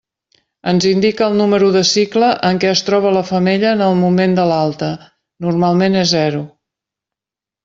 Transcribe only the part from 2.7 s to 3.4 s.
es troba la